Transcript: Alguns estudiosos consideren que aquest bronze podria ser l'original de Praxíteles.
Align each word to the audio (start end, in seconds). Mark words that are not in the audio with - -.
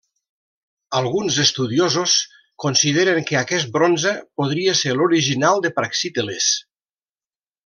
Alguns 0.99 1.35
estudiosos 1.43 2.15
consideren 2.65 3.27
que 3.31 3.39
aquest 3.43 3.69
bronze 3.77 4.15
podria 4.41 4.75
ser 4.83 4.97
l'original 4.99 5.63
de 5.67 5.73
Praxíteles. 5.81 6.51